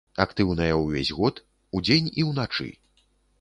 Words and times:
Актыўная 0.23 0.69
ўвесь 0.83 1.11
год, 1.17 1.41
удзень 1.81 2.09
і 2.23 2.27
ўначы. 2.31 2.69